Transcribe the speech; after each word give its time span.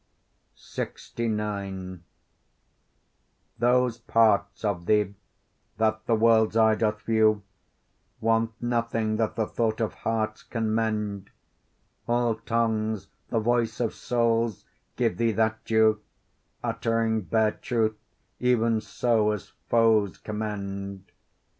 LXIX 0.57 1.99
Those 3.59 3.99
parts 3.99 4.65
of 4.65 4.87
thee 4.87 5.13
that 5.77 6.03
the 6.07 6.15
world's 6.15 6.57
eye 6.57 6.73
doth 6.73 7.03
view 7.03 7.43
Want 8.19 8.51
nothing 8.59 9.17
that 9.17 9.35
the 9.35 9.45
thought 9.45 9.79
of 9.79 9.93
hearts 9.93 10.41
can 10.41 10.73
mend; 10.73 11.29
All 12.07 12.33
tongues, 12.33 13.09
the 13.29 13.37
voice 13.39 13.79
of 13.79 13.93
souls, 13.93 14.65
give 14.95 15.17
thee 15.17 15.33
that 15.33 15.63
due, 15.65 16.01
Uttering 16.63 17.21
bare 17.21 17.51
truth, 17.51 17.95
even 18.39 18.81
so 18.81 19.29
as 19.29 19.49
foes 19.69 20.17
commend. 20.17 21.11